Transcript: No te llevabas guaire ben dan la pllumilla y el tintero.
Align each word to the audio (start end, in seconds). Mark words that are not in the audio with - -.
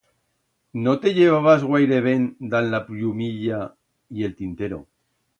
No 0.85 0.93
te 1.01 1.11
llevabas 1.17 1.65
guaire 1.71 1.99
ben 2.05 2.25
dan 2.53 2.69
la 2.71 2.79
pllumilla 2.87 3.59
y 4.17 4.23
el 4.29 4.33
tintero. 4.41 4.81